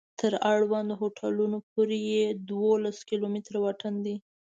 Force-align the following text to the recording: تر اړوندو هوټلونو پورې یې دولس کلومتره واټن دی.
تر 0.19 0.31
اړوندو 0.53 0.93
هوټلونو 1.01 1.57
پورې 1.71 1.97
یې 2.11 2.23
دولس 2.51 2.97
کلومتره 3.09 3.57
واټن 3.63 3.95
دی. 4.05 4.15